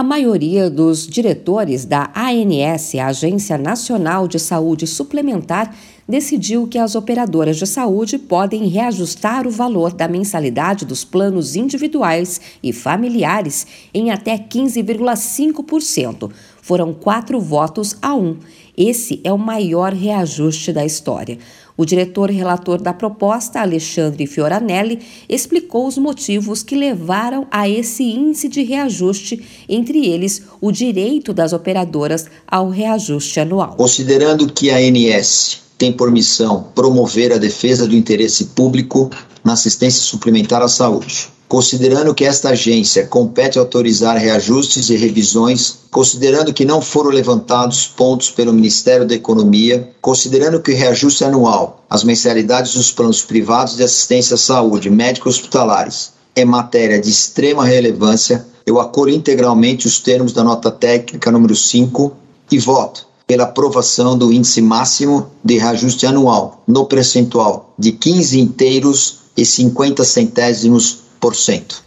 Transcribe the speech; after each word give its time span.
A 0.00 0.02
maioria 0.02 0.70
dos 0.70 1.06
diretores 1.06 1.84
da 1.84 2.10
ANS, 2.16 2.94
a 2.94 3.08
Agência 3.08 3.58
Nacional 3.58 4.26
de 4.26 4.38
Saúde 4.38 4.86
Suplementar, 4.86 5.76
decidiu 6.08 6.66
que 6.66 6.78
as 6.78 6.94
operadoras 6.94 7.58
de 7.58 7.66
saúde 7.66 8.16
podem 8.16 8.66
reajustar 8.66 9.46
o 9.46 9.50
valor 9.50 9.92
da 9.92 10.08
mensalidade 10.08 10.86
dos 10.86 11.04
planos 11.04 11.54
individuais 11.54 12.40
e 12.62 12.72
familiares 12.72 13.66
em 13.92 14.10
até 14.10 14.38
15,5%. 14.38 16.30
Foram 16.62 16.92
quatro 16.92 17.40
votos 17.40 17.96
a 18.00 18.14
um. 18.14 18.36
Esse 18.76 19.20
é 19.24 19.32
o 19.32 19.38
maior 19.38 19.92
reajuste 19.92 20.72
da 20.72 20.84
história. 20.84 21.38
O 21.76 21.84
diretor 21.84 22.30
relator 22.30 22.80
da 22.80 22.92
proposta, 22.92 23.60
Alexandre 23.60 24.26
Fioranelli, 24.26 25.00
explicou 25.28 25.86
os 25.86 25.96
motivos 25.96 26.62
que 26.62 26.76
levaram 26.76 27.46
a 27.50 27.68
esse 27.68 28.02
índice 28.02 28.48
de 28.48 28.62
reajuste, 28.62 29.42
entre 29.68 30.06
eles 30.06 30.42
o 30.60 30.70
direito 30.70 31.32
das 31.32 31.52
operadoras 31.54 32.26
ao 32.46 32.68
reajuste 32.68 33.40
anual. 33.40 33.76
Considerando 33.76 34.52
que 34.52 34.70
a 34.70 34.76
ANS 34.76 35.62
tem 35.78 35.90
por 35.90 36.10
missão 36.10 36.66
promover 36.74 37.32
a 37.32 37.38
defesa 37.38 37.86
do 37.86 37.96
interesse 37.96 38.46
público 38.46 39.10
na 39.42 39.54
assistência 39.54 40.02
suplementar 40.02 40.60
à 40.60 40.68
saúde 40.68 41.30
considerando 41.50 42.14
que 42.14 42.24
esta 42.24 42.50
agência 42.50 43.08
compete 43.08 43.58
autorizar 43.58 44.16
reajustes 44.16 44.88
e 44.88 44.94
revisões, 44.94 45.78
considerando 45.90 46.54
que 46.54 46.64
não 46.64 46.80
foram 46.80 47.10
levantados 47.10 47.88
pontos 47.88 48.30
pelo 48.30 48.52
Ministério 48.52 49.04
da 49.04 49.16
Economia, 49.16 49.90
considerando 50.00 50.60
que 50.60 50.70
o 50.70 50.76
reajuste 50.76 51.24
anual, 51.24 51.84
as 51.90 52.04
mensalidades 52.04 52.74
dos 52.74 52.92
planos 52.92 53.22
privados 53.22 53.74
de 53.74 53.82
assistência 53.82 54.34
à 54.34 54.38
saúde 54.38 54.88
médico-hospitalares 54.88 56.12
é 56.36 56.44
matéria 56.44 57.00
de 57.00 57.10
extrema 57.10 57.64
relevância, 57.64 58.46
eu 58.64 58.78
acolho 58.78 59.12
integralmente 59.12 59.88
os 59.88 59.98
termos 59.98 60.32
da 60.32 60.44
nota 60.44 60.70
técnica 60.70 61.32
número 61.32 61.56
5 61.56 62.12
e 62.52 62.60
voto 62.60 63.08
pela 63.26 63.42
aprovação 63.42 64.16
do 64.16 64.32
índice 64.32 64.62
máximo 64.62 65.28
de 65.44 65.58
reajuste 65.58 66.06
anual 66.06 66.62
no 66.64 66.86
percentual 66.86 67.74
de 67.76 67.90
15 67.90 68.38
inteiros 68.38 69.18
e 69.36 69.44
50 69.44 70.04
centésimos 70.04 71.09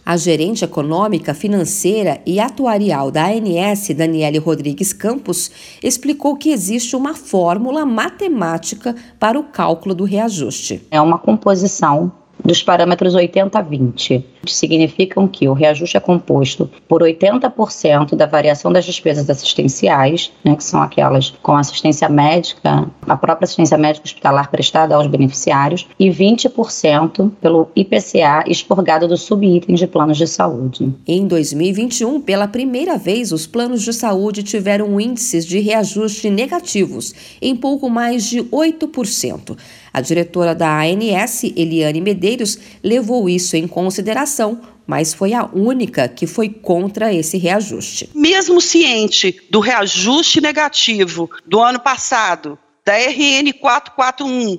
a 0.06 0.16
gerente 0.16 0.64
econômica, 0.64 1.34
financeira 1.34 2.20
e 2.24 2.38
atuarial 2.38 3.10
da 3.10 3.26
ANS, 3.26 3.88
Daniele 3.96 4.38
Rodrigues 4.38 4.92
Campos, 4.92 5.50
explicou 5.82 6.36
que 6.36 6.50
existe 6.50 6.94
uma 6.94 7.14
fórmula 7.14 7.84
matemática 7.84 8.94
para 9.18 9.38
o 9.38 9.44
cálculo 9.44 9.94
do 9.94 10.04
reajuste. 10.04 10.86
É 10.90 11.00
uma 11.00 11.18
composição 11.18 12.23
dos 12.44 12.62
parâmetros 12.62 13.14
80-20, 13.14 14.22
que 14.44 14.54
significam 14.54 15.26
que 15.26 15.48
o 15.48 15.54
reajuste 15.54 15.96
é 15.96 16.00
composto 16.00 16.70
por 16.86 17.02
80% 17.02 18.14
da 18.14 18.26
variação 18.26 18.70
das 18.70 18.84
despesas 18.84 19.28
assistenciais, 19.30 20.30
né, 20.44 20.54
que 20.54 20.62
são 20.62 20.82
aquelas 20.82 21.30
com 21.42 21.56
assistência 21.56 22.08
médica, 22.08 22.86
a 23.06 23.16
própria 23.16 23.44
assistência 23.44 23.78
médica 23.78 24.04
hospitalar 24.04 24.50
prestada 24.50 24.94
aos 24.94 25.06
beneficiários, 25.06 25.88
e 25.98 26.10
20% 26.10 27.32
pelo 27.40 27.70
IPCA 27.74 28.44
expurgado 28.46 29.08
do 29.08 29.16
subitem 29.16 29.74
de 29.74 29.86
planos 29.86 30.18
de 30.18 30.26
saúde. 30.26 30.92
Em 31.06 31.26
2021, 31.26 32.20
pela 32.20 32.46
primeira 32.46 32.98
vez, 32.98 33.32
os 33.32 33.46
planos 33.46 33.82
de 33.82 33.92
saúde 33.92 34.42
tiveram 34.42 35.00
índices 35.00 35.46
de 35.46 35.60
reajuste 35.60 36.28
negativos, 36.28 37.14
em 37.40 37.56
pouco 37.56 37.88
mais 37.88 38.24
de 38.24 38.42
8%. 38.42 39.56
A 39.92 40.00
diretora 40.00 40.56
da 40.56 40.80
ANS, 40.80 41.44
Eliane 41.56 42.00
Medeiros, 42.00 42.33
levou 42.82 43.28
isso 43.28 43.56
em 43.56 43.66
consideração 43.68 44.60
mas 44.86 45.14
foi 45.14 45.32
a 45.32 45.44
única 45.44 46.08
que 46.08 46.26
foi 46.26 46.48
contra 46.48 47.12
esse 47.12 47.38
reajuste. 47.38 48.10
Mesmo 48.14 48.60
ciente 48.60 49.40
do 49.50 49.60
reajuste 49.60 50.40
negativo 50.40 51.30
do 51.46 51.60
ano 51.60 51.80
passado, 51.80 52.58
da 52.84 52.94
RN 52.94 53.52
441, 53.58 54.58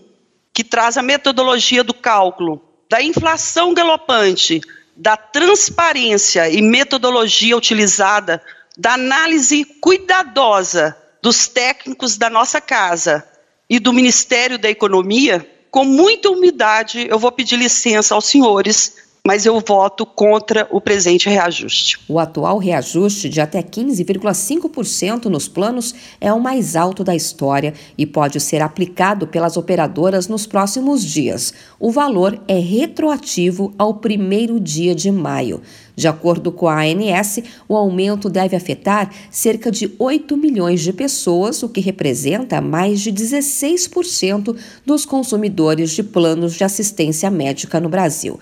que 0.52 0.64
traz 0.64 0.98
a 0.98 1.04
metodologia 1.04 1.84
do 1.84 1.94
cálculo, 1.94 2.62
da 2.90 3.02
inflação 3.02 3.74
galopante, 3.74 4.62
da 4.96 5.16
transparência 5.16 6.50
e 6.50 6.62
metodologia 6.62 7.56
utilizada, 7.56 8.42
da 8.78 8.94
análise 8.94 9.64
cuidadosa 9.80 10.96
dos 11.22 11.48
técnicos 11.48 12.18
da 12.18 12.30
nossa 12.30 12.60
casa 12.60 13.24
e 13.70 13.80
do 13.80 13.92
Ministério 13.92 14.58
da 14.58 14.70
Economia, 14.70 15.46
com 15.76 15.84
muita 15.84 16.30
humildade, 16.30 17.06
eu 17.10 17.20
vou 17.20 17.30
pedir 17.34 17.58
licença 17.58 18.16
aos 18.16 18.24
senhores 18.24 18.96
mas 19.26 19.44
eu 19.48 19.60
voto 19.60 20.06
contra 20.06 20.68
o 20.70 20.80
presente 20.80 21.28
reajuste. 21.28 21.98
O 22.08 22.20
atual 22.20 22.60
reajuste 22.60 23.28
de 23.28 23.42
até 23.42 23.64
15,5% 23.64 25.26
nos 25.26 25.48
planos 25.48 25.96
é 26.22 26.32
o 26.32 26.40
mais 26.40 26.76
alto 26.76 27.04
da 27.04 27.16
história 27.16 27.74
e 27.98 28.06
pode 28.06 28.40
ser 28.40 28.62
aplicado 28.62 29.26
pelas 29.26 29.58
operadoras 29.58 30.28
nos 30.28 30.46
próximos 30.46 31.04
dias. 31.04 31.52
O 31.80 31.92
valor 31.92 32.40
é 32.48 32.60
retroativo 32.60 33.74
ao 33.80 33.96
primeiro 33.96 34.60
dia 34.60 34.94
de 34.94 35.12
maio. 35.12 35.60
De 35.96 36.08
acordo 36.08 36.52
com 36.52 36.68
a 36.68 36.82
ANS, 36.82 37.40
o 37.70 37.76
aumento 37.76 38.30
deve 38.30 38.56
afetar 38.56 39.10
cerca 39.32 39.72
de 39.72 39.90
8 39.98 40.36
milhões 40.36 40.82
de 40.82 40.92
pessoas, 40.92 41.64
o 41.64 41.70
que 41.70 41.80
representa 41.80 42.60
mais 42.60 43.00
de 43.00 43.14
16% 43.14 44.56
dos 44.86 45.06
consumidores 45.06 45.92
de 45.92 46.04
planos 46.04 46.56
de 46.56 46.64
assistência 46.64 47.32
médica 47.32 47.80
no 47.80 47.88
Brasil. 47.88 48.38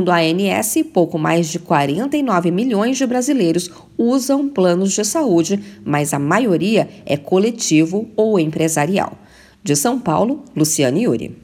Segundo 0.00 0.12
a 0.12 0.20
ANS, 0.20 0.76
pouco 0.94 1.18
mais 1.18 1.48
de 1.50 1.58
49 1.58 2.50
milhões 2.50 2.96
de 2.96 3.04
brasileiros 3.04 3.70
usam 3.98 4.48
planos 4.48 4.94
de 4.94 5.04
saúde, 5.04 5.62
mas 5.84 6.14
a 6.14 6.18
maioria 6.18 6.88
é 7.04 7.18
coletivo 7.18 8.08
ou 8.16 8.40
empresarial. 8.40 9.12
De 9.62 9.76
São 9.76 10.00
Paulo, 10.00 10.42
Luciane 10.56 11.02
Yuri. 11.02 11.36